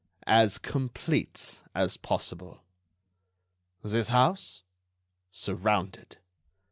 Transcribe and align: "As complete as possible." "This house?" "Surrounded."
"As 0.25 0.57
complete 0.57 1.61
as 1.75 1.95
possible." 1.97 2.63
"This 3.83 4.09
house?" 4.09 4.63
"Surrounded." 5.29 6.17